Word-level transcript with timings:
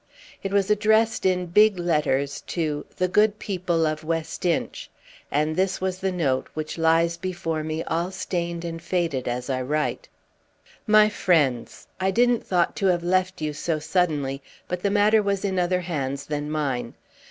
It 0.41 0.51
was 0.51 0.71
addressed 0.71 1.27
in 1.27 1.45
big 1.45 1.77
letters 1.77 2.41
to 2.47 2.87
"The 2.97 3.07
good 3.07 3.37
people 3.37 3.85
of 3.85 4.03
West 4.03 4.45
Inch;" 4.47 4.89
and 5.29 5.55
this 5.55 5.79
was 5.79 5.99
the 5.99 6.11
note, 6.11 6.47
which 6.55 6.79
lies 6.79 7.17
before 7.17 7.63
me 7.63 7.83
all 7.83 8.09
stained 8.09 8.65
and 8.65 8.81
faded 8.81 9.27
as 9.27 9.47
I 9.47 9.61
write: 9.61 10.09
"My 10.87 11.07
friends, 11.07 11.85
I 11.99 12.09
didn't 12.09 12.43
thought 12.43 12.75
to 12.77 12.87
have 12.87 13.03
left 13.03 13.41
you 13.43 13.53
so 13.53 13.77
suddenly, 13.77 14.41
but 14.67 14.81
the 14.81 14.89
matter 14.89 15.21
was 15.21 15.45
in 15.45 15.59
other 15.59 15.81
hands 15.81 16.25
than 16.25 16.49
mine. 16.49 16.95